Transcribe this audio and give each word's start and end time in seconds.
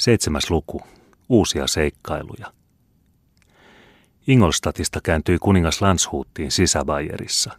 Seitsemäs 0.00 0.50
luku. 0.50 0.82
Uusia 1.28 1.66
seikkailuja. 1.66 2.52
Ingolstadtista 4.26 5.00
kääntyi 5.02 5.38
kuningas 5.38 5.82
Landshuuttiin 5.82 6.50
sisäbayerissa. 6.50 7.52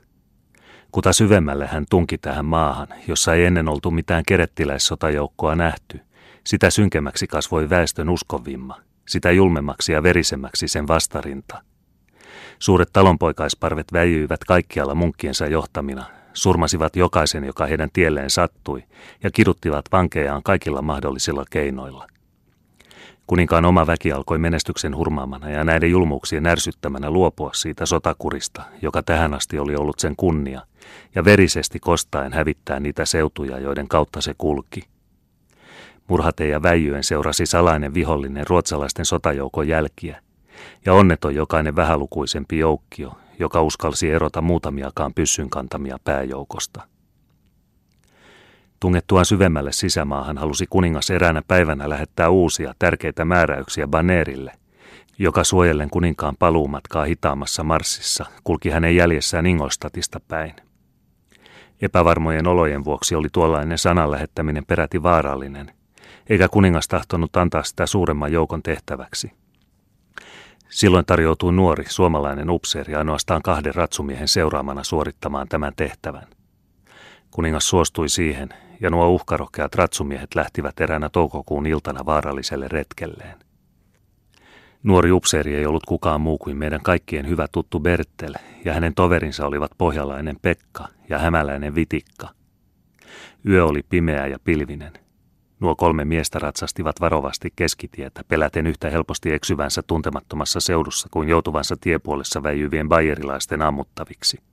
Kuta 0.91 1.13
syvemmälle 1.13 1.67
hän 1.67 1.85
tunki 1.89 2.17
tähän 2.17 2.45
maahan, 2.45 2.87
jossa 3.07 3.33
ei 3.33 3.45
ennen 3.45 3.67
oltu 3.67 3.91
mitään 3.91 4.23
kerettiläissotajoukkoa 4.27 5.55
nähty, 5.55 5.99
sitä 6.43 6.69
synkemmäksi 6.69 7.27
kasvoi 7.27 7.69
väestön 7.69 8.09
uskovimma, 8.09 8.81
sitä 9.07 9.31
julmemmaksi 9.31 9.91
ja 9.91 10.03
verisemmäksi 10.03 10.67
sen 10.67 10.87
vastarinta. 10.87 11.63
Suuret 12.59 12.89
talonpoikaisparvet 12.93 13.93
väijyivät 13.93 14.43
kaikkialla 14.43 14.95
munkkiensa 14.95 15.47
johtamina, 15.47 16.05
surmasivat 16.33 16.95
jokaisen, 16.95 17.43
joka 17.43 17.65
heidän 17.65 17.89
tielleen 17.93 18.29
sattui, 18.29 18.83
ja 19.23 19.31
kiduttivat 19.31 19.85
vankejaan 19.91 20.43
kaikilla 20.43 20.81
mahdollisilla 20.81 21.43
keinoilla. 21.49 22.07
Kuninkaan 23.27 23.65
oma 23.65 23.87
väki 23.87 24.11
alkoi 24.11 24.37
menestyksen 24.37 24.95
hurmaamana 24.95 25.49
ja 25.49 25.63
näiden 25.63 25.91
julmuuksien 25.91 26.45
ärsyttämänä 26.45 27.09
luopua 27.09 27.49
siitä 27.53 27.85
sotakurista, 27.85 28.63
joka 28.81 29.03
tähän 29.03 29.33
asti 29.33 29.59
oli 29.59 29.75
ollut 29.75 29.99
sen 29.99 30.15
kunnia, 30.15 30.61
ja 31.15 31.25
verisesti 31.25 31.79
kostaen 31.79 32.33
hävittää 32.33 32.79
niitä 32.79 33.05
seutuja, 33.05 33.59
joiden 33.59 33.87
kautta 33.87 34.21
se 34.21 34.35
kulki. 34.37 34.81
Murhate 36.07 36.47
ja 36.47 36.63
väijyen 36.63 37.03
seurasi 37.03 37.45
salainen 37.45 37.93
vihollinen 37.93 38.47
ruotsalaisten 38.47 39.05
sotajoukon 39.05 39.67
jälkiä, 39.67 40.21
ja 40.85 40.93
onneton 40.93 41.35
jokainen 41.35 41.75
vähälukuisempi 41.75 42.57
joukkio, 42.57 43.13
joka 43.39 43.61
uskalsi 43.61 44.09
erota 44.11 44.41
muutamiakaan 44.41 45.13
pyssyn 45.13 45.49
kantamia 45.49 45.97
pääjoukosta. 46.03 46.90
Tungettuaan 48.81 49.25
syvemmälle 49.25 49.71
sisämaahan 49.71 50.37
halusi 50.37 50.65
kuningas 50.69 51.09
eräänä 51.09 51.41
päivänä 51.47 51.89
lähettää 51.89 52.29
uusia 52.29 52.73
tärkeitä 52.79 53.25
määräyksiä 53.25 53.87
Banerille, 53.87 54.51
joka 55.17 55.43
suojellen 55.43 55.89
kuninkaan 55.89 56.35
paluumatkaa 56.39 57.05
hitaamassa 57.05 57.63
marssissa 57.63 58.25
kulki 58.43 58.69
hänen 58.69 58.95
jäljessään 58.95 59.45
Ingolstatista 59.45 60.19
päin. 60.27 60.53
Epävarmojen 61.81 62.47
olojen 62.47 62.85
vuoksi 62.85 63.15
oli 63.15 63.27
tuollainen 63.31 63.77
sanan 63.77 64.11
lähettäminen 64.11 64.65
peräti 64.65 65.03
vaarallinen, 65.03 65.73
eikä 66.29 66.47
kuningas 66.47 66.87
tahtonut 66.87 67.37
antaa 67.37 67.63
sitä 67.63 67.85
suuremman 67.85 68.31
joukon 68.31 68.63
tehtäväksi. 68.63 69.31
Silloin 70.69 71.05
tarjoutui 71.05 71.53
nuori 71.53 71.85
suomalainen 71.87 72.49
upseeri 72.49 72.95
ainoastaan 72.95 73.41
kahden 73.41 73.75
ratsumiehen 73.75 74.27
seuraamana 74.27 74.83
suorittamaan 74.83 75.47
tämän 75.47 75.73
tehtävän. 75.75 76.27
Kuningas 77.31 77.69
suostui 77.69 78.09
siihen, 78.09 78.49
ja 78.81 78.89
nuo 78.89 79.09
uhkarohkeat 79.09 79.75
ratsumiehet 79.75 80.35
lähtivät 80.35 80.79
eräänä 80.79 81.09
toukokuun 81.09 81.65
iltana 81.65 82.05
vaaralliselle 82.05 82.67
retkelleen. 82.67 83.39
Nuori 84.83 85.11
upseeri 85.11 85.55
ei 85.55 85.65
ollut 85.65 85.85
kukaan 85.85 86.21
muu 86.21 86.37
kuin 86.37 86.57
meidän 86.57 86.81
kaikkien 86.83 87.27
hyvä 87.27 87.47
tuttu 87.51 87.79
Bertel, 87.79 88.33
ja 88.65 88.73
hänen 88.73 88.95
toverinsa 88.95 89.45
olivat 89.45 89.71
pohjalainen 89.77 90.35
Pekka 90.41 90.87
ja 91.09 91.19
hämäläinen 91.19 91.75
Vitikka. 91.75 92.29
Yö 93.47 93.65
oli 93.65 93.83
pimeä 93.89 94.27
ja 94.27 94.39
pilvinen. 94.43 94.93
Nuo 95.59 95.75
kolme 95.75 96.05
miestä 96.05 96.39
ratsastivat 96.39 97.01
varovasti 97.01 97.53
keskitietä, 97.55 98.21
peläten 98.27 98.67
yhtä 98.67 98.89
helposti 98.89 99.33
eksyvänsä 99.33 99.81
tuntemattomassa 99.81 100.59
seudussa 100.59 101.07
kuin 101.11 101.29
joutuvansa 101.29 101.75
tiepuolessa 101.81 102.43
väijyvien 102.43 102.89
bayerilaisten 102.89 103.61
ammuttaviksi. 103.61 104.50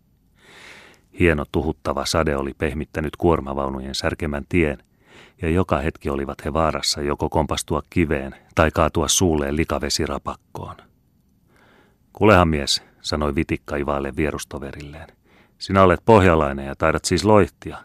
Hieno 1.21 1.45
tuhuttava 1.53 2.05
sade 2.07 2.37
oli 2.37 2.55
pehmittänyt 2.59 3.17
kuormavaunujen 3.17 3.95
särkemän 3.95 4.45
tien, 4.49 4.79
ja 5.43 5.51
joka 5.51 5.79
hetki 5.79 6.11
olivat 6.11 6.45
he 6.45 6.53
vaarassa 6.53 7.03
joko 7.03 7.29
kompastua 7.29 7.83
kiveen 7.91 8.35
tai 8.55 8.71
kaatua 8.71 9.09
suuleen 9.09 9.57
likavesirapakkoon. 9.57 10.77
Kulehan 12.13 12.49
mies, 12.49 12.83
sanoi 13.01 13.35
Vitikka 13.35 13.77
Ivaalle 13.77 14.13
vierustoverilleen. 14.17 15.09
Sinä 15.59 15.83
olet 15.83 16.01
pohjalainen 16.05 16.67
ja 16.67 16.75
taidat 16.77 17.05
siis 17.05 17.25
loihtia. 17.25 17.79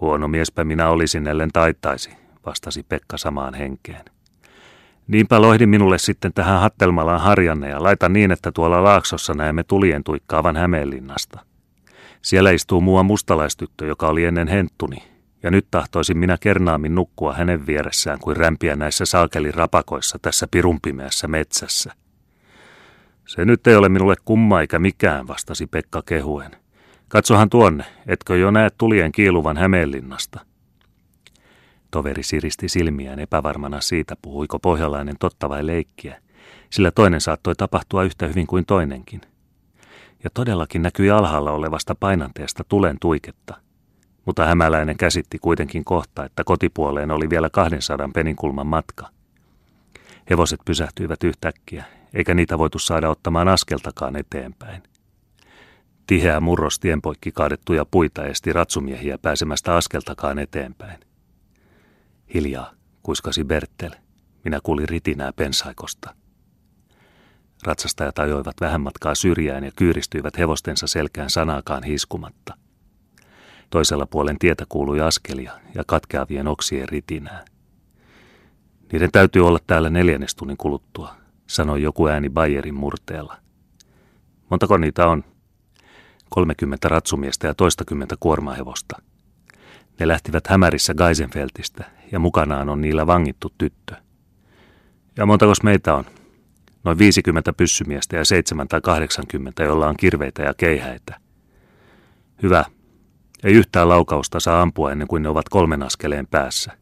Huono 0.00 0.28
miespä 0.28 0.64
minä 0.64 0.88
olisin, 0.88 1.26
ellen 1.26 1.50
taittaisi, 1.52 2.10
vastasi 2.46 2.82
Pekka 2.82 3.18
samaan 3.18 3.54
henkeen. 3.54 4.04
Niinpä 5.06 5.42
lohdin 5.42 5.68
minulle 5.68 5.98
sitten 5.98 6.32
tähän 6.32 6.60
Hattelmalaan 6.60 7.20
harjanne 7.20 7.68
ja 7.68 7.82
laita 7.82 8.08
niin, 8.08 8.30
että 8.30 8.52
tuolla 8.52 8.84
laaksossa 8.84 9.34
näemme 9.34 9.62
tulien 9.62 10.04
tuikkaavan 10.04 10.56
Hämeenlinnasta. 10.56 11.51
Siellä 12.22 12.50
istuu 12.50 12.80
mua 12.80 13.02
mustalaistyttö, 13.02 13.86
joka 13.86 14.08
oli 14.08 14.24
ennen 14.24 14.48
henttuni, 14.48 15.02
ja 15.42 15.50
nyt 15.50 15.66
tahtoisin 15.70 16.18
minä 16.18 16.36
kernaammin 16.40 16.94
nukkua 16.94 17.32
hänen 17.32 17.66
vieressään 17.66 18.18
kuin 18.18 18.36
rämpiä 18.36 18.76
näissä 18.76 19.04
saakelin 19.04 19.54
rapakoissa 19.54 20.18
tässä 20.22 20.46
pirunpimeässä 20.50 21.28
metsässä. 21.28 21.92
Se 23.26 23.44
nyt 23.44 23.66
ei 23.66 23.76
ole 23.76 23.88
minulle 23.88 24.14
kumma 24.24 24.60
eikä 24.60 24.78
mikään, 24.78 25.28
vastasi 25.28 25.66
Pekka 25.66 26.02
kehuen. 26.06 26.50
Katsohan 27.08 27.50
tuonne, 27.50 27.84
etkö 28.06 28.36
jo 28.36 28.50
näe 28.50 28.70
tulien 28.78 29.12
kiiluvan 29.12 29.56
Hämeenlinnasta? 29.56 30.40
Toveri 31.90 32.22
siristi 32.22 32.68
silmiään 32.68 33.18
epävarmana 33.18 33.80
siitä, 33.80 34.16
puhuiko 34.22 34.58
pohjalainen 34.58 35.16
totta 35.20 35.48
vai 35.48 35.66
leikkiä, 35.66 36.22
sillä 36.70 36.90
toinen 36.90 37.20
saattoi 37.20 37.54
tapahtua 37.54 38.02
yhtä 38.02 38.26
hyvin 38.28 38.46
kuin 38.46 38.66
toinenkin. 38.66 39.20
Ja 40.24 40.30
todellakin 40.34 40.82
näkyi 40.82 41.10
alhaalla 41.10 41.50
olevasta 41.50 41.94
painanteesta 41.94 42.64
tulen 42.68 42.96
tuiketta. 43.00 43.54
Mutta 44.26 44.46
hämäläinen 44.46 44.96
käsitti 44.96 45.38
kuitenkin 45.38 45.84
kohta, 45.84 46.24
että 46.24 46.44
kotipuoleen 46.44 47.10
oli 47.10 47.30
vielä 47.30 47.50
200 47.50 48.08
peninkulman 48.14 48.66
matka. 48.66 49.08
Hevoset 50.30 50.60
pysähtyivät 50.64 51.24
yhtäkkiä, 51.24 51.84
eikä 52.14 52.34
niitä 52.34 52.58
voitu 52.58 52.78
saada 52.78 53.10
ottamaan 53.10 53.48
askeltakaan 53.48 54.16
eteenpäin. 54.16 54.82
Tiheä 56.06 56.40
murros 56.40 56.78
tienpoikki 56.78 57.32
kaadettuja 57.32 57.84
puita 57.90 58.24
esti 58.24 58.52
ratsumiehiä 58.52 59.18
pääsemästä 59.18 59.76
askeltakaan 59.76 60.38
eteenpäin. 60.38 61.00
Hiljaa, 62.34 62.70
kuiskasi 63.02 63.44
Bertel. 63.44 63.90
Minä 64.44 64.60
kuulin 64.62 64.88
ritinää 64.88 65.32
pensaikosta. 65.32 66.14
Ratsastajat 67.62 68.18
ajoivat 68.18 68.56
vähän 68.60 68.80
matkaa 68.80 69.14
syrjään 69.14 69.64
ja 69.64 69.70
kyyristyivät 69.76 70.38
hevostensa 70.38 70.86
selkään 70.86 71.30
sanaakaan 71.30 71.82
hiskumatta. 71.82 72.54
Toisella 73.70 74.06
puolen 74.06 74.38
tietä 74.38 74.64
kuului 74.68 75.00
askelia 75.00 75.52
ja 75.74 75.82
katkeavien 75.86 76.48
oksien 76.48 76.88
ritinää. 76.88 77.44
Niiden 78.92 79.10
täytyy 79.12 79.46
olla 79.46 79.58
täällä 79.66 79.90
neljännestunnin 79.90 80.56
kuluttua, 80.56 81.14
sanoi 81.46 81.82
joku 81.82 82.06
ääni 82.06 82.30
Bayerin 82.30 82.74
murteella. 82.74 83.36
Montako 84.50 84.76
niitä 84.76 85.06
on? 85.08 85.24
30 86.30 86.88
ratsumiestä 86.88 87.46
ja 87.46 87.54
toistakymmentä 87.54 88.14
kuormahevosta. 88.20 89.02
Ne 90.00 90.08
lähtivät 90.08 90.46
hämärissä 90.46 90.94
Geisenfeltistä 90.94 91.84
ja 92.12 92.18
mukanaan 92.18 92.68
on 92.68 92.80
niillä 92.80 93.06
vangittu 93.06 93.52
tyttö. 93.58 93.94
Ja 95.16 95.26
montakos 95.26 95.62
meitä 95.62 95.94
on? 95.94 96.04
Noin 96.84 96.98
50 96.98 97.52
pyssymiestä 97.52 98.16
ja 98.16 98.24
7 98.24 98.68
tai 98.68 98.80
80, 98.80 99.62
joilla 99.62 99.88
on 99.88 99.96
kirveitä 99.96 100.42
ja 100.42 100.54
keihäitä. 100.54 101.20
Hyvä. 102.42 102.64
Ei 103.44 103.52
yhtään 103.52 103.88
laukausta 103.88 104.40
saa 104.40 104.62
ampua 104.62 104.92
ennen 104.92 105.08
kuin 105.08 105.22
ne 105.22 105.28
ovat 105.28 105.48
kolmen 105.48 105.82
askeleen 105.82 106.26
päässä. 106.26 106.72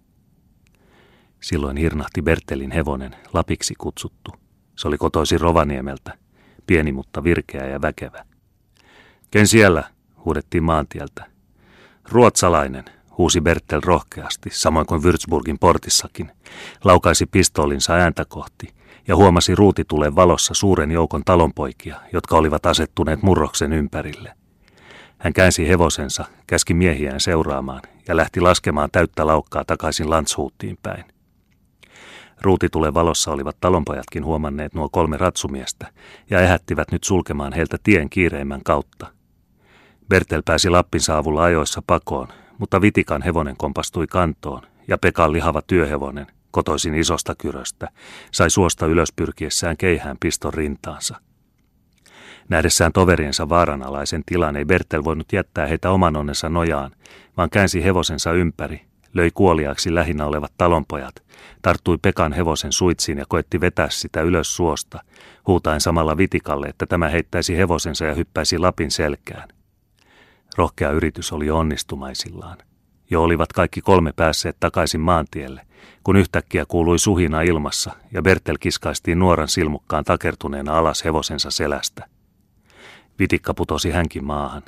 Silloin 1.41 1.77
hirnahti 1.77 2.23
Bertelin 2.23 2.71
hevonen, 2.71 3.17
lapiksi 3.33 3.75
kutsuttu. 3.79 4.33
Se 4.77 4.89
oli 4.89 4.99
kotoisin 4.99 5.41
Rovaniemeltä, 5.41 6.19
pieni 6.67 6.93
mutta 6.93 7.25
virkeä 7.25 7.67
ja 7.67 7.83
väkevä. 7.83 8.25
Ken 9.31 9.47
siellä? 9.47 9.85
huudettiin 10.25 10.65
maantieltä. 10.65 11.27
Ruotsalainen, 12.09 12.85
huusi 13.19 13.41
Bertel 13.41 13.81
rohkeasti, 13.85 14.51
samoin 14.53 14.87
kuin 14.87 15.03
Würzburgin 15.03 15.59
portissakin. 15.61 16.33
Laukaisi 16.85 17.27
pistoolinsa 17.27 17.93
ääntä 17.93 18.25
kohti 18.25 18.80
ja 19.11 19.17
huomasi 19.17 19.55
ruutitulen 19.55 20.17
valossa 20.17 20.55
suuren 20.55 20.91
joukon 20.91 21.23
talonpoikia, 21.25 21.97
jotka 22.13 22.37
olivat 22.37 22.67
asettuneet 22.67 23.23
murroksen 23.23 23.73
ympärille. 23.73 24.33
Hän 25.19 25.33
käänsi 25.33 25.69
hevosensa, 25.69 26.25
käski 26.47 26.75
miehiään 26.75 27.21
seuraamaan 27.21 27.83
ja 28.09 28.17
lähti 28.17 28.41
laskemaan 28.41 28.91
täyttä 28.93 29.27
laukkaa 29.27 29.65
takaisin 29.65 30.11
Landshuuttiin 30.11 30.79
päin. 30.83 31.05
Ruutitulen 32.41 32.95
valossa 32.95 33.33
olivat 33.33 33.57
talonpojatkin 33.61 34.25
huomanneet 34.25 34.75
nuo 34.75 34.89
kolme 34.89 35.17
ratsumiestä 35.17 35.87
ja 36.31 36.41
ehättivät 36.41 36.93
nyt 36.93 37.05
sulkemaan 37.05 37.53
heiltä 37.53 37.77
tien 37.83 38.11
kiireimmän 38.11 38.63
kautta– 38.65 39.07
Bertel 40.11 40.43
pääsi 40.45 40.71
Lappinsa 40.71 41.19
avulla 41.19 41.43
ajoissa 41.43 41.83
pakoon, 41.87 42.29
mutta 42.59 42.81
Vitikan 42.81 43.23
hevonen 43.23 43.57
kompastui 43.57 44.07
kantoon 44.07 44.63
ja 44.89 44.99
Pekan 44.99 45.33
lihava 45.33 45.63
työhevonen, 45.63 46.27
kotoisin 46.51 46.95
isosta 46.95 47.35
kyröstä, 47.35 47.89
sai 48.33 48.51
suosta 48.51 48.87
ylös 48.87 49.13
pyrkiessään 49.17 49.77
keihään 49.77 50.17
piston 50.21 50.55
rintaansa. 50.55 51.21
Nähdessään 52.49 52.93
toveriensa 52.93 53.49
vaaranalaisen 53.49 54.23
tilan 54.27 54.57
ei 54.57 54.65
Bertel 54.65 55.05
voinut 55.05 55.33
jättää 55.33 55.67
heitä 55.67 55.91
oman 55.91 56.17
onnensa 56.17 56.49
nojaan, 56.49 56.91
vaan 57.37 57.51
käänsi 57.51 57.85
hevosensa 57.85 58.33
ympäri, 58.33 58.81
löi 59.15 59.31
kuoliaaksi 59.35 59.95
lähinnä 59.95 60.27
olevat 60.27 60.53
talonpojat, 60.59 61.15
tarttui 61.63 61.99
Pekan 62.03 62.33
hevosen 62.33 62.73
suitsiin 62.73 63.19
ja 63.19 63.25
koetti 63.29 63.61
vetää 63.61 63.91
sitä 63.91 64.23
ylös 64.23 64.57
suosta, 64.57 65.03
huutaen 65.47 65.81
samalla 65.81 66.17
Vitikalle, 66.17 66.67
että 66.67 66.87
tämä 66.87 67.09
heittäisi 67.09 67.57
hevosensa 67.57 68.05
ja 68.05 68.15
hyppäisi 68.15 68.59
Lapin 68.59 68.91
selkään. 68.91 69.49
Rohkea 70.57 70.91
yritys 70.91 71.33
oli 71.33 71.51
onnistumaisillaan. 71.51 72.59
Jo 73.11 73.23
olivat 73.23 73.53
kaikki 73.53 73.81
kolme 73.81 74.13
päässeet 74.13 74.57
takaisin 74.61 75.01
maantielle, 75.01 75.67
kun 76.05 76.17
yhtäkkiä 76.17 76.67
kuului 76.67 76.99
suhina 76.99 77.43
ilmassa 77.43 77.93
ja 78.13 78.23
Bertel 78.23 78.57
kiskaistiin 78.61 79.19
nuoran 79.19 79.49
silmukkaan 79.49 80.05
takertuneena 80.05 80.79
alas 80.79 81.05
hevosensa 81.05 81.51
selästä. 81.51 82.07
Vitikka 83.19 83.55
putosi 83.55 83.91
hänkin 83.91 84.25
maahan. 84.25 84.63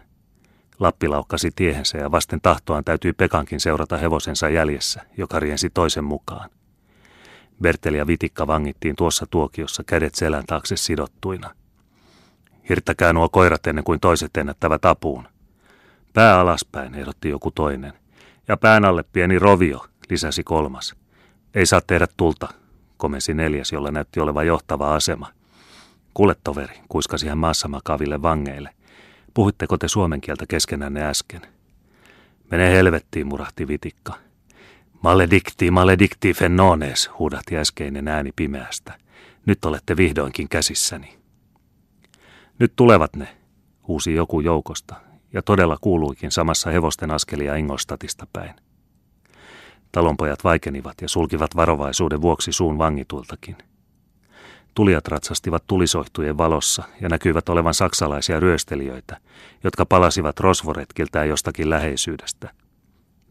Lappi 0.79 1.09
laukkasi 1.09 1.50
tiehensä 1.56 1.99
ja 1.99 2.11
vasten 2.11 2.41
tahtoaan 2.41 2.85
täytyi 2.85 3.12
Pekankin 3.12 3.61
seurata 3.61 3.97
hevosensa 3.97 4.49
jäljessä, 4.49 5.03
joka 5.17 5.41
riensi 5.41 5.71
toisen 5.71 6.05
mukaan. 6.05 6.50
Bertel 7.62 7.95
ja 7.95 8.06
Vitikka 8.06 8.47
vangittiin 8.47 8.97
tuossa 8.97 9.27
tuokiossa 9.31 9.85
kädet 9.85 10.15
selän 10.15 10.47
taakse 10.47 10.77
sidottuina. 10.77 11.50
Hirttäkää 12.69 13.12
nuo 13.12 13.29
koirat 13.29 13.67
ennen 13.67 13.85
kuin 13.85 14.00
toiset 14.00 14.37
ennättävät 14.37 14.85
apuun. 14.85 15.29
Pää 16.12 16.41
alaspäin, 16.41 16.95
ehdotti 16.95 17.29
joku 17.29 17.50
toinen. 17.50 18.01
Ja 18.49 18.56
pään 18.56 18.85
alle 18.85 19.05
pieni 19.12 19.39
rovio, 19.39 19.87
lisäsi 20.11 20.44
kolmas. 20.44 20.94
Ei 21.55 21.67
saa 21.67 21.81
tehdä 21.81 22.06
tulta, 22.17 22.49
komensi 22.97 23.35
neljäs, 23.35 23.73
jolla 23.73 23.91
näytti 23.91 24.21
olevan 24.21 24.47
johtava 24.47 24.94
asema. 24.94 25.29
Kuule 26.15 26.35
toveri, 26.44 26.81
kuiskasi 26.89 27.29
hän 27.29 27.39
maassa 27.39 27.69
makaville 27.69 28.23
vangeille. 28.23 28.71
Puhuitteko 29.35 29.79
te 29.79 29.89
suomen 29.89 30.21
kieltä 30.21 30.44
keskenänne 30.49 31.05
äsken? 31.05 31.43
Mene 32.50 32.71
helvettiin, 32.71 33.27
murahti 33.27 33.69
Vitikka. 33.69 34.15
Maledikti, 35.03 35.71
maledikti 35.71 36.35
fennones, 36.35 37.11
huudahti 37.19 37.56
äskeinen 37.56 38.09
ääni 38.09 38.31
pimeästä. 38.37 38.99
Nyt 39.47 39.65
olette 39.65 39.97
vihdoinkin 39.97 40.49
käsissäni. 40.49 41.19
Nyt 42.59 42.73
tulevat 42.77 43.17
ne, 43.17 43.37
huusi 43.88 44.15
joku 44.15 44.41
joukosta, 44.41 44.95
ja 45.32 45.43
todella 45.43 45.76
kuuluikin 45.81 46.31
samassa 46.31 46.70
hevosten 46.70 47.11
askelia 47.11 47.56
Ingostatista 47.56 48.26
päin. 48.32 48.55
Talonpojat 49.93 50.44
vaikenivat 50.44 51.00
ja 51.00 51.08
sulkivat 51.08 51.56
varovaisuuden 51.56 52.23
vuoksi 52.23 52.52
suun 52.52 52.79
vangituiltakin. 52.79 53.56
Tulijat 54.75 55.08
ratsastivat 55.08 55.64
tulisohtujen 55.67 56.38
valossa 56.38 56.82
ja 57.00 57.08
näkyivät 57.08 57.49
olevan 57.49 57.75
saksalaisia 57.75 58.40
ryöstelijöitä, 58.40 59.17
jotka 59.64 59.87
palasivat 59.87 60.40
rosvoretkiltään 60.40 61.29
jostakin 61.29 61.70
läheisyydestä. 61.70 62.50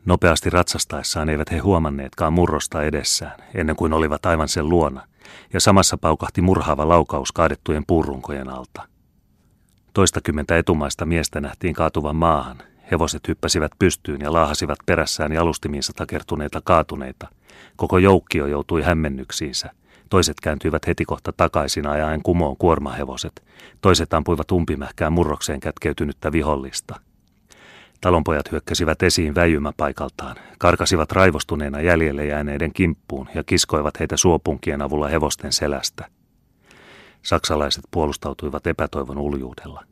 Nopeasti 0.05 0.49
ratsastaessaan 0.49 1.29
eivät 1.29 1.51
he 1.51 1.57
huomanneetkaan 1.57 2.33
murrosta 2.33 2.83
edessään, 2.83 3.39
ennen 3.53 3.75
kuin 3.75 3.93
olivat 3.93 4.25
aivan 4.25 4.49
sen 4.49 4.69
luona, 4.69 5.07
ja 5.53 5.59
samassa 5.59 5.97
paukahti 5.97 6.41
murhaava 6.41 6.87
laukaus 6.87 7.31
kaadettujen 7.31 7.83
puurunkojen 7.87 8.49
alta. 8.49 8.90
Toistakymmentä 9.93 10.57
etumaista 10.57 11.05
miestä 11.05 11.41
nähtiin 11.41 11.73
kaatuvan 11.73 12.15
maahan. 12.15 12.57
Hevoset 12.91 13.27
hyppäsivät 13.27 13.71
pystyyn 13.79 14.21
ja 14.21 14.33
laahasivat 14.33 14.79
perässään 14.85 15.31
jalustimiinsa 15.31 15.93
takertuneita 15.95 16.61
kaatuneita. 16.63 17.27
Koko 17.75 17.97
joukkio 17.97 18.47
joutui 18.47 18.81
hämmennyksiinsä. 18.81 19.69
Toiset 20.09 20.39
kääntyivät 20.39 20.87
heti 20.87 21.05
kohta 21.05 21.31
takaisin 21.37 21.87
ajaen 21.87 22.21
kumoon 22.23 22.57
kuormahevoset. 22.57 23.43
Toiset 23.81 24.13
ampuivat 24.13 24.51
umpimähkään 24.51 25.13
murrokseen 25.13 25.59
kätkeytynyttä 25.59 26.31
vihollista. 26.31 26.99
Talonpojat 28.01 28.51
hyökkäsivät 28.51 29.03
esiin 29.03 29.35
väijymäpaikaltaan, 29.35 30.35
karkasivat 30.59 31.11
raivostuneena 31.11 31.81
jäljelle 31.81 32.25
jääneiden 32.25 32.73
kimppuun 32.73 33.29
ja 33.35 33.43
kiskoivat 33.43 33.99
heitä 33.99 34.17
suopunkien 34.17 34.81
avulla 34.81 35.07
hevosten 35.07 35.51
selästä. 35.51 36.20
Saksalaiset 37.21 37.83
puolustautuivat 37.91 38.67
epätoivon 38.67 39.17
uljuudella. 39.17 39.83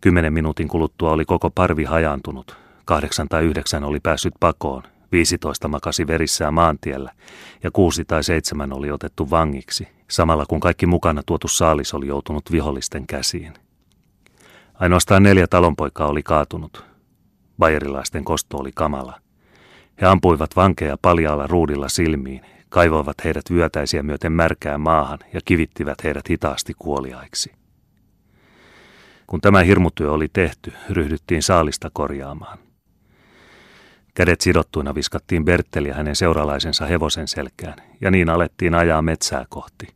Kymmenen 0.00 0.32
minuutin 0.32 0.68
kuluttua 0.68 1.12
oli 1.12 1.24
koko 1.24 1.50
parvi 1.50 1.84
hajaantunut. 1.84 2.56
Kahdeksan 2.84 3.28
tai 3.28 3.44
yhdeksän 3.44 3.84
oli 3.84 4.00
päässyt 4.00 4.34
pakoon. 4.40 4.82
Viisitoista 5.12 5.68
makasi 5.68 6.06
verissään 6.06 6.54
maantiellä 6.54 7.12
ja 7.62 7.70
kuusi 7.70 8.04
tai 8.04 8.24
seitsemän 8.24 8.72
oli 8.72 8.90
otettu 8.90 9.30
vangiksi, 9.30 9.88
samalla 10.10 10.46
kun 10.46 10.60
kaikki 10.60 10.86
mukana 10.86 11.22
tuotu 11.26 11.48
saalis 11.48 11.94
oli 11.94 12.06
joutunut 12.06 12.52
vihollisten 12.52 13.06
käsiin. 13.06 13.54
Ainoastaan 14.74 15.22
neljä 15.22 15.46
talonpoikaa 15.46 16.08
oli 16.08 16.22
kaatunut. 16.22 16.84
Bayerilaisten 17.58 18.24
kosto 18.24 18.58
oli 18.58 18.70
kamala. 18.74 19.20
He 20.00 20.06
ampuivat 20.06 20.56
vankeja 20.56 20.96
paljaalla 21.02 21.46
ruudilla 21.46 21.88
silmiin, 21.88 22.40
kaivoivat 22.70 23.24
heidät 23.24 23.44
vyötäisiä 23.50 24.02
myöten 24.02 24.32
märkään 24.32 24.80
maahan 24.80 25.18
ja 25.32 25.40
kivittivät 25.44 26.04
heidät 26.04 26.28
hitaasti 26.28 26.72
kuoliaiksi. 26.78 27.52
Kun 29.26 29.40
tämä 29.40 29.62
hirmutyö 29.62 30.12
oli 30.12 30.28
tehty, 30.32 30.72
ryhdyttiin 30.90 31.42
saalista 31.42 31.90
korjaamaan. 31.92 32.58
Kädet 34.14 34.40
sidottuina 34.40 34.94
viskattiin 34.94 35.44
Bertel 35.44 35.84
ja 35.84 35.94
hänen 35.94 36.16
seuralaisensa 36.16 36.86
hevosen 36.86 37.28
selkään, 37.28 37.78
ja 38.00 38.10
niin 38.10 38.30
alettiin 38.30 38.74
ajaa 38.74 39.02
metsää 39.02 39.44
kohti. 39.48 39.86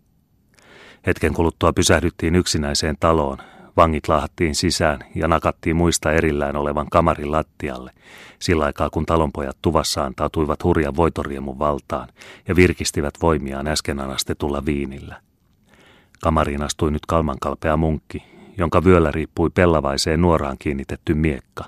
Hetken 1.06 1.34
kuluttua 1.34 1.72
pysähdyttiin 1.72 2.34
yksinäiseen 2.34 2.96
taloon, 3.00 3.38
Vangit 3.76 4.08
laahattiin 4.08 4.54
sisään 4.54 5.00
ja 5.14 5.28
nakattiin 5.28 5.76
muista 5.76 6.12
erillään 6.12 6.56
olevan 6.56 6.86
kamarin 6.90 7.32
lattialle, 7.32 7.90
sillä 8.38 8.64
aikaa 8.64 8.90
kun 8.90 9.06
talonpojat 9.06 9.56
tuvassa 9.62 10.04
antautuivat 10.04 10.64
hurjan 10.64 10.96
voitoriemun 10.96 11.58
valtaan 11.58 12.08
ja 12.48 12.56
virkistivät 12.56 13.14
voimiaan 13.22 13.66
äsken 13.66 14.00
anastetulla 14.00 14.64
viinillä. 14.66 15.20
Kamariin 16.22 16.62
astui 16.62 16.90
nyt 16.90 17.06
kalmankalpea 17.06 17.76
munkki, 17.76 18.22
jonka 18.58 18.84
vyöllä 18.84 19.10
riippui 19.10 19.50
pellavaiseen 19.50 20.20
nuoraan 20.20 20.56
kiinnitetty 20.58 21.14
miekka. 21.14 21.64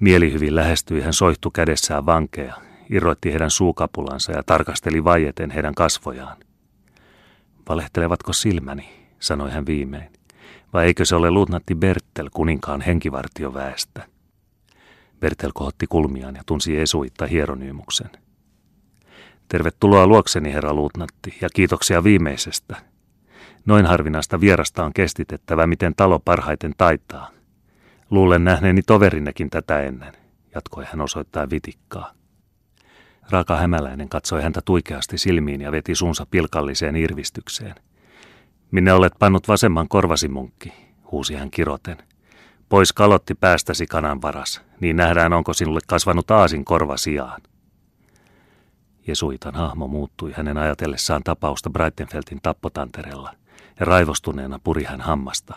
Mielihyvin 0.00 0.54
lähestyi 0.54 1.00
hän 1.00 1.12
soihtu 1.12 1.50
kädessään 1.50 2.06
vankeja, 2.06 2.54
irroitti 2.90 3.30
heidän 3.32 3.50
suukapulansa 3.50 4.32
ja 4.32 4.42
tarkasteli 4.42 5.04
vaieten 5.04 5.50
heidän 5.50 5.74
kasvojaan. 5.74 6.36
Valehtelevatko 7.68 8.32
silmäni, 8.32 8.88
sanoi 9.20 9.50
hän 9.50 9.66
viimein. 9.66 10.17
Vai 10.72 10.86
eikö 10.86 11.04
se 11.04 11.16
ole 11.16 11.30
luutnantti 11.30 11.74
Bertel 11.74 12.30
kuninkaan 12.34 12.80
henkivartioväestä? 12.80 14.06
Bertel 15.20 15.50
kohotti 15.54 15.86
kulmiaan 15.86 16.34
ja 16.34 16.42
tunsi 16.46 16.80
Esuitta 16.80 17.26
hieronyymuksen. 17.26 18.10
Tervetuloa 19.48 20.06
luokseni, 20.06 20.52
herra 20.52 20.74
luutnantti, 20.74 21.38
ja 21.40 21.48
kiitoksia 21.54 22.04
viimeisestä. 22.04 22.76
Noin 23.66 23.86
harvinaista 23.86 24.40
vierasta 24.40 24.84
on 24.84 24.92
kestitettävä, 24.92 25.66
miten 25.66 25.94
talo 25.96 26.18
parhaiten 26.18 26.74
taitaa. 26.78 27.30
Luulen 28.10 28.44
nähneeni 28.44 28.82
toverinnekin 28.82 29.50
tätä 29.50 29.82
ennen, 29.82 30.12
jatkoi 30.54 30.84
hän 30.84 31.00
osoittaa 31.00 31.50
vitikkaa. 31.50 32.12
Raaka 33.30 33.56
hämäläinen 33.56 34.08
katsoi 34.08 34.42
häntä 34.42 34.60
tuikeasti 34.64 35.18
silmiin 35.18 35.60
ja 35.60 35.72
veti 35.72 35.94
suunsa 35.94 36.26
pilkalliseen 36.30 36.96
irvistykseen– 36.96 37.74
Minne 38.70 38.92
olet 38.92 39.12
pannut 39.18 39.48
vasemman 39.48 39.88
korvasi, 39.88 40.28
munkki, 40.28 40.72
huusi 41.12 41.34
hän 41.34 41.50
kiroten. 41.50 41.98
Pois 42.68 42.92
kalotti 42.92 43.34
päästäsi 43.34 43.86
kanan 43.86 44.22
varas, 44.22 44.62
niin 44.80 44.96
nähdään 44.96 45.32
onko 45.32 45.52
sinulle 45.52 45.80
kasvanut 45.86 46.30
aasin 46.30 46.64
korva 46.64 46.96
sijaan. 46.96 47.40
Jesuitan 49.06 49.54
hahmo 49.54 49.86
muuttui 49.86 50.32
hänen 50.32 50.58
ajatellessaan 50.58 51.22
tapausta 51.22 51.70
Breitenfeltin 51.70 52.38
tappotanterella, 52.42 53.34
ja 53.80 53.86
raivostuneena 53.86 54.58
puri 54.64 54.84
hän 54.84 55.00
hammasta. 55.00 55.54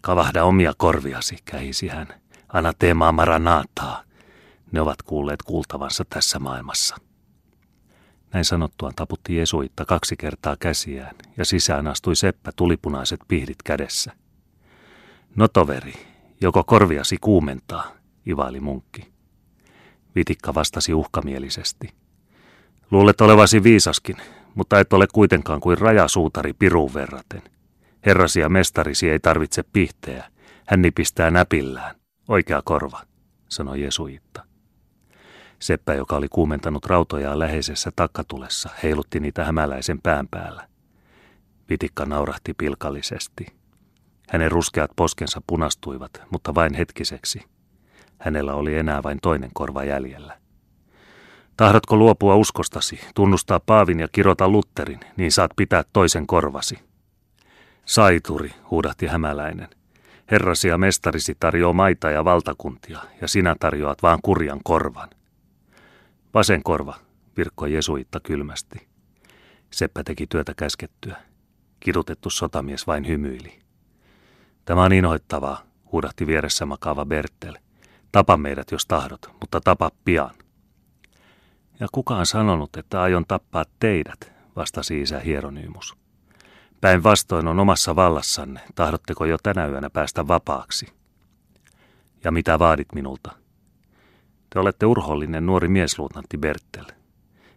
Kavahda 0.00 0.44
omia 0.44 0.72
korviasi, 0.76 1.36
kähisi 1.44 1.88
hän. 1.88 2.06
Anna 2.48 2.72
teemaa 2.78 3.12
maranaataa. 3.12 4.02
Ne 4.72 4.80
ovat 4.80 5.02
kuulleet 5.02 5.42
kuultavansa 5.42 6.04
tässä 6.10 6.38
maailmassa. 6.38 6.96
Näin 8.32 8.44
sanottuaan 8.44 8.94
taputti 8.94 9.36
Jesuitta 9.36 9.84
kaksi 9.84 10.16
kertaa 10.16 10.56
käsiään 10.60 11.16
ja 11.36 11.44
sisään 11.44 11.86
astui 11.86 12.16
Seppä 12.16 12.50
tulipunaiset 12.56 13.20
pihdit 13.28 13.62
kädessä. 13.64 14.12
No 15.36 15.48
toveri, 15.48 15.92
joko 16.40 16.64
korviasi 16.64 17.16
kuumentaa, 17.20 17.92
ivaili 18.26 18.60
munkki. 18.60 19.12
Vitikka 20.14 20.54
vastasi 20.54 20.94
uhkamielisesti. 20.94 21.88
Luulet 22.90 23.20
olevasi 23.20 23.62
viisaskin, 23.62 24.16
mutta 24.54 24.80
et 24.80 24.92
ole 24.92 25.06
kuitenkaan 25.12 25.60
kuin 25.60 25.78
rajasuutari 25.78 26.52
piruun 26.52 26.94
verraten. 26.94 27.42
Herrasi 28.06 28.40
ja 28.40 28.48
mestarisi 28.48 29.10
ei 29.10 29.20
tarvitse 29.20 29.62
pihteä, 29.62 30.30
hän 30.66 30.82
nipistää 30.82 31.30
näpillään. 31.30 31.94
Oikea 32.28 32.62
korva, 32.64 33.00
sanoi 33.48 33.82
Jesuitta. 33.82 34.49
Seppä, 35.60 35.94
joka 35.94 36.16
oli 36.16 36.28
kuumentanut 36.28 36.86
rautojaan 36.86 37.38
läheisessä 37.38 37.90
takkatulessa, 37.96 38.70
heilutti 38.82 39.20
niitä 39.20 39.44
hämäläisen 39.44 40.00
pään 40.02 40.28
päällä. 40.30 40.68
Vitikka 41.70 42.04
naurahti 42.04 42.54
pilkallisesti. 42.54 43.46
Hänen 44.28 44.50
ruskeat 44.50 44.90
poskensa 44.96 45.40
punastuivat, 45.46 46.22
mutta 46.30 46.54
vain 46.54 46.74
hetkiseksi. 46.74 47.42
Hänellä 48.18 48.54
oli 48.54 48.76
enää 48.76 49.02
vain 49.02 49.18
toinen 49.22 49.50
korva 49.54 49.84
jäljellä. 49.84 50.38
Tahdotko 51.56 51.96
luopua 51.96 52.36
uskostasi, 52.36 53.00
tunnustaa 53.14 53.60
Paavin 53.60 54.00
ja 54.00 54.08
kirota 54.12 54.48
Lutterin, 54.48 55.00
niin 55.16 55.32
saat 55.32 55.50
pitää 55.56 55.84
toisen 55.92 56.26
korvasi. 56.26 56.78
Saituri, 57.84 58.52
huudahti 58.70 59.06
hämäläinen. 59.06 59.68
Herrasi 60.30 60.68
ja 60.68 60.78
mestarisi 60.78 61.36
tarjoaa 61.40 61.72
maita 61.72 62.10
ja 62.10 62.24
valtakuntia, 62.24 62.98
ja 63.20 63.28
sinä 63.28 63.56
tarjoat 63.60 64.02
vaan 64.02 64.18
kurjan 64.22 64.60
korvan. 64.64 65.08
Vasen 66.34 66.62
korva, 66.62 66.94
virkkoi 67.36 67.74
Jesuitta 67.74 68.20
kylmästi. 68.20 68.88
Seppä 69.70 70.04
teki 70.04 70.26
työtä 70.26 70.54
käskettyä. 70.56 71.16
Kidutettu 71.80 72.30
sotamies 72.30 72.86
vain 72.86 73.06
hymyili. 73.06 73.58
Tämä 74.64 74.82
on 74.82 74.92
inhoittavaa, 74.92 75.62
huudahti 75.92 76.26
vieressä 76.26 76.66
makaava 76.66 77.06
Bertel. 77.06 77.56
Tapa 78.12 78.36
meidät, 78.36 78.70
jos 78.70 78.86
tahdot, 78.86 79.30
mutta 79.40 79.60
tapa 79.60 79.90
pian. 80.04 80.34
Ja 81.80 81.86
kuka 81.92 82.16
on 82.16 82.26
sanonut, 82.26 82.76
että 82.76 83.02
aion 83.02 83.24
tappaa 83.28 83.64
teidät, 83.80 84.32
vastasi 84.56 85.00
isä 85.00 85.20
Hieronymus. 85.20 85.94
Päinvastoin 86.80 87.48
on 87.48 87.60
omassa 87.60 87.96
vallassanne, 87.96 88.60
tahdotteko 88.74 89.24
jo 89.24 89.36
tänä 89.42 89.66
yönä 89.66 89.90
päästä 89.90 90.28
vapaaksi? 90.28 90.86
Ja 92.24 92.30
mitä 92.30 92.58
vaadit 92.58 92.88
minulta? 92.94 93.32
Te 94.50 94.58
olette 94.58 94.86
urhollinen 94.86 95.46
nuori 95.46 95.68
miesluutnantti 95.68 96.38
Bertel. 96.38 96.84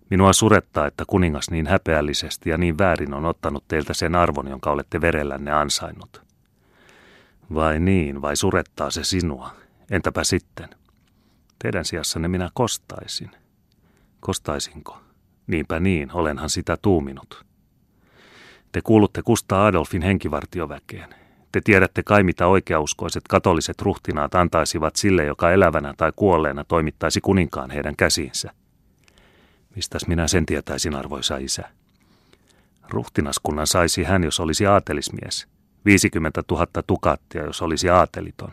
Minua 0.10 0.34
surettaa, 0.34 0.88
että 0.88 1.04
kuningas 1.08 1.50
niin 1.50 1.68
häpeällisesti 1.68 2.50
ja 2.50 2.58
niin 2.58 2.78
väärin 2.78 3.14
on 3.14 3.26
ottanut 3.26 3.64
teiltä 3.68 3.94
sen 3.94 4.16
arvon, 4.16 4.48
jonka 4.48 4.72
olette 4.72 5.02
verellänne 5.02 5.52
ansainnut. 5.52 6.22
Vai 7.54 7.80
niin, 7.80 8.22
vai 8.22 8.36
surettaa 8.36 8.90
se 8.90 9.04
sinua? 9.04 9.52
Entäpä 9.92 10.24
sitten? 10.24 10.70
Teidän 11.60 11.86
sijassanne 11.86 12.28
minä 12.28 12.50
kostaisin. 12.54 13.32
Kostaisinko? 14.20 14.98
Niinpä 15.48 15.80
niin, 15.80 16.10
olenhan 16.14 16.50
sitä 16.50 16.78
tuuminut. 16.82 17.46
Te 18.72 18.82
kuulutte 18.82 19.22
Kusta 19.22 19.66
Adolfin 19.66 20.02
henkivartioväkeen. 20.02 21.23
Te 21.54 21.62
tiedätte 21.62 22.04
kai, 22.04 22.24
mitä 22.24 22.48
oikeauskoiset 22.48 23.24
katoliset 23.30 23.82
ruhtinaat 23.82 24.36
antaisivat 24.36 24.96
sille, 24.96 25.26
joka 25.26 25.52
elävänä 25.52 25.94
tai 25.98 26.12
kuolleena 26.16 26.64
toimittaisi 26.64 27.22
kuninkaan 27.22 27.72
heidän 27.72 27.96
käsiinsä. 27.96 28.52
Mistäs 29.76 30.08
minä 30.08 30.28
sen 30.28 30.46
tietäisin, 30.46 30.96
arvoisa 30.96 31.38
isä? 31.38 31.70
Ruhtinaskunnan 32.90 33.68
saisi 33.68 34.04
hän, 34.04 34.24
jos 34.24 34.40
olisi 34.40 34.66
aatelismies. 34.66 35.48
50 35.86 36.44
000 36.52 36.68
tukattia, 36.88 37.44
jos 37.44 37.62
olisi 37.62 37.90
aateliton. 37.90 38.52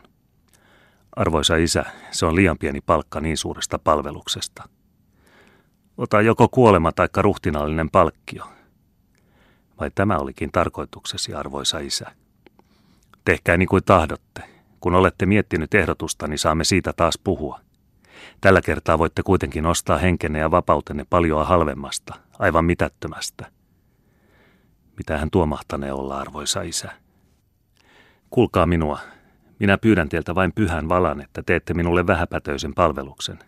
Arvoisa 1.17 1.57
isä, 1.57 1.85
se 2.11 2.27
on 2.27 2.37
liian 2.37 2.59
pieni 2.59 2.81
palkka 2.81 3.21
niin 3.21 3.37
suuresta 3.37 3.79
palveluksesta. 3.79 4.69
Ota 5.97 6.21
joko 6.21 6.49
kuolema 6.49 6.93
tai 6.93 7.09
ruhtinallinen 7.17 7.91
palkkio. 7.91 8.45
Vai 9.81 9.91
tämä 9.95 10.19
olikin 10.19 10.53
tarkoituksesi, 10.53 11.35
arvoisa 11.35 11.79
isä? 11.79 12.20
Tehkää 13.25 13.57
niin 13.57 13.69
kuin 13.69 13.85
tahdotte. 13.85 14.43
Kun 14.81 14.95
olette 14.95 15.27
miettinyt 15.27 15.75
ehdotusta, 15.75 16.29
niin 16.29 16.39
saamme 16.39 16.65
siitä 16.65 16.93
taas 16.97 17.19
puhua. 17.25 17.61
Tällä 18.41 18.61
kertaa 18.61 18.99
voitte 18.99 19.23
kuitenkin 19.23 19.67
ostaa 19.67 19.99
henkenne 19.99 20.39
ja 20.39 20.51
vapautenne 20.51 21.07
paljon 21.11 21.47
halvemmasta, 21.47 22.15
aivan 22.39 22.65
mitättömästä. 22.65 23.47
Mitähän 24.97 25.31
tuo 25.31 25.47
mahtanee 25.47 25.93
olla, 25.93 26.19
arvoisa 26.19 26.63
isä? 26.63 26.91
Kuulkaa 28.31 28.67
minua. 28.67 28.99
Minä 29.59 29.79
pyydän 29.79 30.09
teiltä 30.09 30.35
vain 30.35 30.53
pyhän 30.55 30.89
valan, 30.89 31.21
että 31.21 31.43
teette 31.43 31.75
minulle 31.75 32.07
vähäpätöisen 32.07 32.75
palveluksen. 32.75 33.39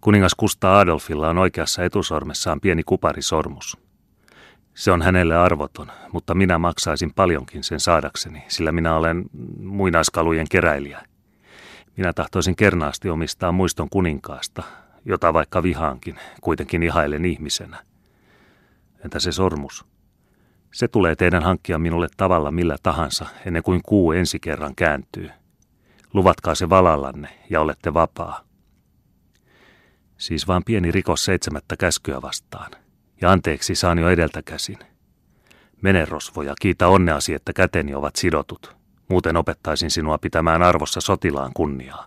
Kuningas 0.00 0.34
Kustaa 0.34 0.78
Adolfilla 0.78 1.28
on 1.28 1.38
oikeassa 1.38 1.84
etusormessaan 1.84 2.60
pieni 2.60 2.82
kuparisormus. 2.82 3.78
Se 4.74 4.92
on 4.92 5.02
hänelle 5.02 5.36
arvoton, 5.36 5.92
mutta 6.12 6.34
minä 6.34 6.58
maksaisin 6.58 7.14
paljonkin 7.14 7.64
sen 7.64 7.80
saadakseni, 7.80 8.44
sillä 8.48 8.72
minä 8.72 8.96
olen 8.96 9.24
muinaiskalujen 9.62 10.46
keräilijä. 10.50 11.02
Minä 11.96 12.12
tahtoisin 12.12 12.56
kernaasti 12.56 13.10
omistaa 13.10 13.52
muiston 13.52 13.88
kuninkaasta, 13.90 14.62
jota 15.04 15.32
vaikka 15.32 15.62
vihaankin, 15.62 16.16
kuitenkin 16.40 16.82
ihailen 16.82 17.24
ihmisenä. 17.24 17.82
Entä 19.04 19.20
se 19.20 19.32
sormus? 19.32 19.84
Se 20.72 20.88
tulee 20.88 21.16
teidän 21.16 21.42
hankkia 21.42 21.78
minulle 21.78 22.08
tavalla 22.16 22.50
millä 22.50 22.76
tahansa, 22.82 23.26
ennen 23.46 23.62
kuin 23.62 23.80
kuu 23.82 24.12
ensi 24.12 24.40
kerran 24.40 24.74
kääntyy. 24.74 25.30
Luvatkaa 26.14 26.54
se 26.54 26.68
valallanne 26.68 27.28
ja 27.50 27.60
olette 27.60 27.94
vapaa. 27.94 28.44
Siis 30.18 30.48
vaan 30.48 30.62
pieni 30.66 30.90
rikos 30.90 31.24
seitsemättä 31.24 31.76
käskyä 31.76 32.22
vastaan. 32.22 32.70
Ja 33.20 33.30
anteeksi 33.30 33.74
saan 33.74 33.98
jo 33.98 34.08
edeltä 34.08 34.42
käsin. 34.42 34.78
Mene 35.82 36.04
rosvo 36.04 36.42
ja 36.42 36.54
kiitä 36.60 36.88
onneasi, 36.88 37.34
että 37.34 37.52
käteni 37.52 37.94
ovat 37.94 38.16
sidotut. 38.16 38.76
Muuten 39.08 39.36
opettaisin 39.36 39.90
sinua 39.90 40.18
pitämään 40.18 40.62
arvossa 40.62 41.00
sotilaan 41.00 41.52
kunniaa. 41.54 42.06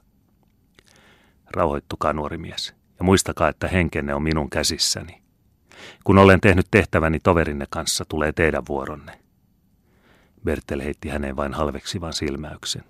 Rauhoittukaa 1.55 2.13
nuori 2.13 2.38
mies 2.38 2.75
ja 3.00 3.03
muistakaa, 3.05 3.50
että 3.50 3.67
henkenne 3.67 4.13
on 4.13 4.24
minun 4.24 4.50
käsissäni. 4.50 5.24
Kun 6.03 6.17
olen 6.17 6.41
tehnyt 6.41 6.67
tehtäväni 6.72 7.20
toverinne 7.20 7.65
kanssa, 7.70 8.05
tulee 8.10 8.32
teidän 8.32 8.63
vuoronne. 8.67 9.20
Bertel 10.43 10.82
heitti 10.82 11.10
häneen 11.10 11.36
vain 11.36 11.53
halveksivan 11.53 12.13
silmäyksen. 12.13 12.84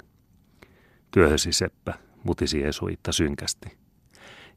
Työhösi 1.11 1.53
Seppä, 1.53 1.93
mutisi 2.23 2.63
Esuitta 2.63 3.11
synkästi. 3.11 3.77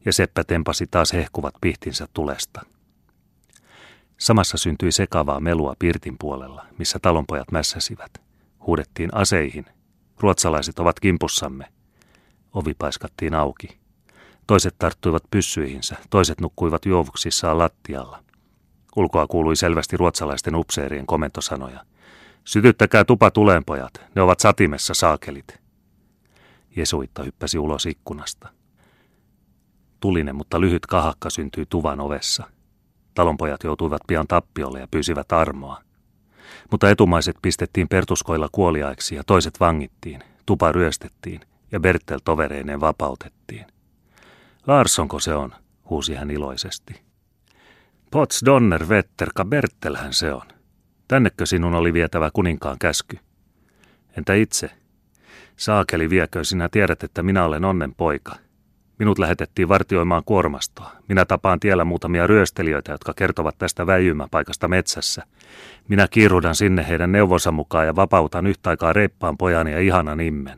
Ja 0.04 0.12
Seppä 0.12 0.44
tempasi 0.44 0.86
taas 0.86 1.12
hehkuvat 1.12 1.54
pihtinsä 1.60 2.08
tulesta. 2.14 2.75
Samassa 4.18 4.56
syntyi 4.56 4.92
sekavaa 4.92 5.40
melua 5.40 5.74
Pirtin 5.78 6.16
puolella, 6.18 6.66
missä 6.78 6.98
talonpojat 7.02 7.50
mässäsivät. 7.52 8.10
Huudettiin 8.66 9.14
aseihin. 9.14 9.66
Ruotsalaiset 10.20 10.78
ovat 10.78 11.00
kimpussamme. 11.00 11.66
Ovi 12.52 12.74
paiskattiin 12.74 13.34
auki. 13.34 13.78
Toiset 14.46 14.74
tarttuivat 14.78 15.22
pyssyihinsä, 15.30 15.96
toiset 16.10 16.40
nukkuivat 16.40 16.86
juovuksissaan 16.86 17.58
lattialla. 17.58 18.22
Ulkoa 18.96 19.26
kuului 19.26 19.56
selvästi 19.56 19.96
ruotsalaisten 19.96 20.54
upseerien 20.54 21.06
komentosanoja. 21.06 21.84
Sytyttäkää 22.44 23.04
tupa 23.04 23.30
tuleen, 23.30 23.64
pojat, 23.64 24.00
ne 24.14 24.22
ovat 24.22 24.40
satimessa 24.40 24.94
saakelit. 24.94 25.60
Jesuitta 26.76 27.22
hyppäsi 27.22 27.58
ulos 27.58 27.86
ikkunasta. 27.86 28.48
Tulinen, 30.00 30.36
mutta 30.36 30.60
lyhyt 30.60 30.86
kahakka 30.86 31.30
syntyi 31.30 31.66
tuvan 31.68 32.00
ovessa. 32.00 32.55
Talonpojat 33.16 33.64
joutuivat 33.64 34.02
pian 34.06 34.26
tappiolle 34.26 34.80
ja 34.80 34.88
pyysivät 34.90 35.32
armoa. 35.32 35.80
Mutta 36.70 36.90
etumaiset 36.90 37.36
pistettiin 37.42 37.88
pertuskoilla 37.88 38.48
kuoliaiksi 38.52 39.14
ja 39.14 39.24
toiset 39.24 39.60
vangittiin, 39.60 40.22
tupa 40.46 40.72
ryöstettiin 40.72 41.40
ja 41.72 41.80
Bertel 41.80 42.18
tovereineen 42.24 42.80
vapautettiin. 42.80 43.66
Larssonko 44.66 45.20
se 45.20 45.34
on, 45.34 45.54
huusi 45.90 46.14
hän 46.14 46.30
iloisesti. 46.30 47.00
Pots 48.10 48.42
Donner 48.44 48.88
Vetterka 48.88 49.44
Bertelhän 49.44 50.12
se 50.12 50.32
on. 50.32 50.42
Tännekö 51.08 51.46
sinun 51.46 51.74
oli 51.74 51.92
vietävä 51.92 52.30
kuninkaan 52.32 52.78
käsky? 52.78 53.18
Entä 54.16 54.34
itse? 54.34 54.70
Saakeli 55.56 56.10
viekö, 56.10 56.44
sinä 56.44 56.68
tiedät, 56.68 57.04
että 57.04 57.22
minä 57.22 57.44
olen 57.44 57.64
onnen 57.64 57.94
poika. 57.94 58.36
Minut 58.98 59.18
lähetettiin 59.18 59.68
vartioimaan 59.68 60.22
kuormastoa. 60.26 60.92
Minä 61.08 61.24
tapaan 61.24 61.60
tiellä 61.60 61.84
muutamia 61.84 62.26
ryöstelijöitä, 62.26 62.92
jotka 62.92 63.14
kertovat 63.14 63.58
tästä 63.58 63.86
väijymäpaikasta 63.86 64.68
metsässä. 64.68 65.22
Minä 65.88 66.08
kiirudan 66.08 66.54
sinne 66.54 66.88
heidän 66.88 67.12
neuvonsa 67.12 67.52
mukaan 67.52 67.86
ja 67.86 67.96
vapautan 67.96 68.46
yhtä 68.46 68.70
aikaa 68.70 68.92
reippaan 68.92 69.38
pojan 69.38 69.68
ja 69.68 69.80
ihanan 69.80 70.20
immen. 70.20 70.56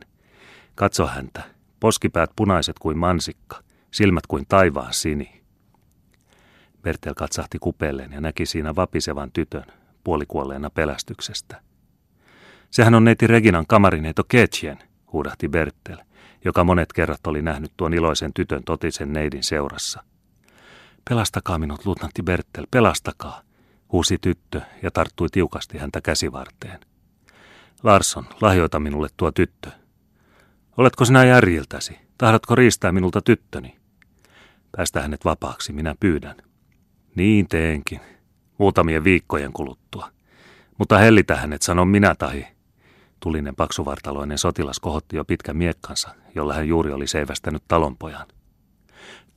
Katso 0.75 1.07
häntä. 1.07 1.41
Poskipäät 1.79 2.29
punaiset 2.35 2.79
kuin 2.79 2.97
mansikka, 2.97 3.59
silmät 3.91 4.27
kuin 4.27 4.45
taivaan 4.49 4.93
sini. 4.93 5.41
Bertel 6.81 7.13
katsahti 7.13 7.57
kupelleen 7.59 8.11
ja 8.11 8.21
näki 8.21 8.45
siinä 8.45 8.75
vapisevan 8.75 9.31
tytön, 9.31 9.65
puolikuolleena 10.03 10.69
pelästyksestä. 10.69 11.61
Sehän 12.71 12.95
on 12.95 13.03
neiti 13.03 13.27
Reginan 13.27 13.67
kamarineito 13.67 14.23
Ketjen, 14.27 14.79
huudahti 15.13 15.49
Bertel, 15.49 15.97
joka 16.45 16.63
monet 16.63 16.93
kerrat 16.93 17.27
oli 17.27 17.41
nähnyt 17.41 17.71
tuon 17.77 17.93
iloisen 17.93 18.33
tytön 18.33 18.63
totisen 18.63 19.13
neidin 19.13 19.43
seurassa. 19.43 20.03
Pelastakaa 21.09 21.59
minut, 21.59 21.85
luutnantti 21.85 22.23
Bertel, 22.23 22.67
pelastakaa, 22.71 23.41
huusi 23.91 24.17
tyttö 24.17 24.61
ja 24.83 24.91
tarttui 24.91 25.27
tiukasti 25.31 25.77
häntä 25.77 26.01
käsivarteen. 26.01 26.79
Larsson, 27.83 28.25
lahjoita 28.41 28.79
minulle 28.79 29.07
tuo 29.17 29.31
tyttö. 29.31 29.71
Oletko 30.77 31.05
sinä 31.05 31.25
järjiltäsi? 31.25 31.99
Tahdotko 32.17 32.55
riistää 32.55 32.91
minulta 32.91 33.21
tyttöni? 33.21 33.79
Päästä 34.77 35.01
hänet 35.01 35.25
vapaaksi, 35.25 35.73
minä 35.73 35.95
pyydän. 35.99 36.35
Niin 37.15 37.47
teenkin, 37.47 37.99
muutamien 38.57 39.03
viikkojen 39.03 39.53
kuluttua. 39.53 40.11
Mutta 40.77 40.97
hellitä 40.97 41.35
hänet, 41.35 41.61
sanon 41.61 41.87
minä 41.87 42.15
tahi. 42.15 42.47
Tulinen 43.19 43.55
paksuvartaloinen 43.55 44.37
sotilas 44.37 44.79
kohotti 44.79 45.15
jo 45.15 45.25
pitkän 45.25 45.57
miekkansa, 45.57 46.09
jolla 46.35 46.53
hän 46.53 46.67
juuri 46.67 46.91
oli 46.91 47.07
seivästänyt 47.07 47.63
talonpojan. 47.67 48.27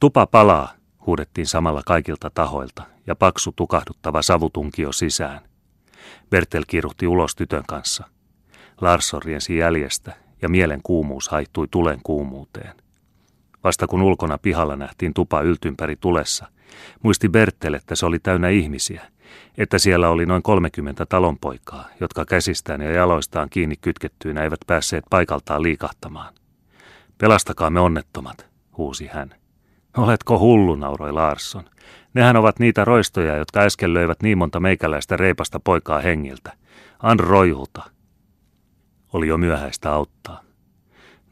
Tupa 0.00 0.26
palaa, 0.26 0.72
huudettiin 1.06 1.46
samalla 1.46 1.82
kaikilta 1.86 2.30
tahoilta 2.30 2.82
ja 3.06 3.16
paksu 3.16 3.52
tukahduttava 3.56 4.22
savutunkio 4.22 4.92
sisään. 4.92 5.40
Bertel 6.30 6.64
kiiruhti 6.66 7.06
ulos 7.06 7.34
tytön 7.34 7.64
kanssa. 7.68 8.04
Larsson 8.80 9.22
riensi 9.22 9.56
jäljestä 9.56 10.16
ja 10.42 10.48
mielen 10.48 10.80
kuumuus 10.82 11.28
haittui 11.28 11.68
tulen 11.70 12.00
kuumuuteen. 12.02 12.81
Vasta 13.64 13.86
kun 13.86 14.02
ulkona 14.02 14.38
pihalla 14.38 14.76
nähtiin 14.76 15.14
tupa 15.14 15.40
yltympäri 15.40 15.96
tulessa, 15.96 16.46
muisti 17.02 17.28
Bertel, 17.28 17.74
että 17.74 17.94
se 17.94 18.06
oli 18.06 18.18
täynnä 18.18 18.48
ihmisiä, 18.48 19.02
että 19.58 19.78
siellä 19.78 20.08
oli 20.08 20.26
noin 20.26 20.42
30 20.42 21.06
talonpoikaa, 21.06 21.88
jotka 22.00 22.24
käsistään 22.24 22.80
ja 22.80 22.92
jaloistaan 22.92 23.50
kiinni 23.50 23.76
kytkettyinä 23.76 24.42
eivät 24.42 24.60
päässeet 24.66 25.04
paikaltaan 25.10 25.62
liikahtamaan. 25.62 26.34
Pelastakaa 27.18 27.70
me 27.70 27.80
onnettomat, 27.80 28.46
huusi 28.76 29.06
hän. 29.06 29.34
Oletko 29.96 30.38
hullu, 30.38 30.74
nauroi 30.74 31.12
Larsson. 31.12 31.64
Nehän 32.14 32.36
ovat 32.36 32.58
niitä 32.58 32.84
roistoja, 32.84 33.36
jotka 33.36 33.60
äsken 33.60 33.94
löivät 33.94 34.22
niin 34.22 34.38
monta 34.38 34.60
meikäläistä 34.60 35.16
reipasta 35.16 35.60
poikaa 35.60 36.00
hengiltä. 36.00 36.52
An 36.98 37.20
roihuta. 37.20 37.82
Oli 39.12 39.28
jo 39.28 39.38
myöhäistä 39.38 39.92
auttaa. 39.92 40.40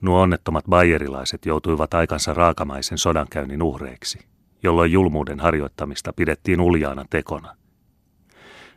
Nuo 0.01 0.21
onnettomat 0.21 0.65
bayerilaiset 0.69 1.47
joutuivat 1.47 1.95
aikansa 1.95 2.35
raakamaisen 2.35 2.99
sodankäynnin 2.99 3.63
uhreiksi, 3.63 4.19
jolloin 4.63 4.93
julmuuden 4.93 5.41
harjoittamista 5.41 6.13
pidettiin 6.13 6.61
uljaana 6.61 7.05
tekona. 7.11 7.57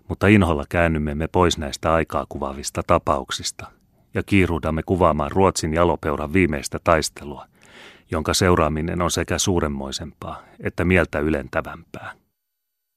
Mutta 0.10 0.28
inholla 0.28 0.64
käännymme 0.70 1.16
me 1.16 1.28
pois 1.28 1.58
näistä 1.58 1.94
aikaa 1.94 2.26
kuvaavista 2.30 2.82
tapauksista 2.88 3.72
ja 4.14 4.24
kiiruudamme 4.24 4.84
kuvaamaan 4.86 5.32
Ruotsin 5.32 5.74
jalopeuran 5.74 6.34
viimeistä 6.34 6.80
taistelua, 6.84 7.46
jonka 8.12 8.34
seuraaminen 8.34 9.02
on 9.02 9.12
sekä 9.12 9.38
suuremmoisempaa 9.38 10.42
että 10.60 10.86
mieltä 10.86 11.20
ylentävämpää. 11.20 12.23